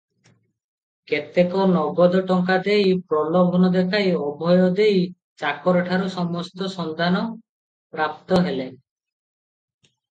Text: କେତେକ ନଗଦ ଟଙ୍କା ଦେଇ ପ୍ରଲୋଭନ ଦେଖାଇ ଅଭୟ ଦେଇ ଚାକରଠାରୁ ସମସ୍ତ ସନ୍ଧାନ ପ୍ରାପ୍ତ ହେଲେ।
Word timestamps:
କେତେକ 1.11 1.65
ନଗଦ 1.73 2.21
ଟଙ୍କା 2.31 2.55
ଦେଇ 2.69 2.95
ପ୍ରଲୋଭନ 3.13 3.69
ଦେଖାଇ 3.77 4.09
ଅଭୟ 4.29 4.59
ଦେଇ 4.81 5.05
ଚାକରଠାରୁ 5.45 6.11
ସମସ୍ତ 6.17 6.73
ସନ୍ଧାନ 6.79 7.25
ପ୍ରାପ୍ତ 7.97 8.43
ହେଲେ। 8.49 8.69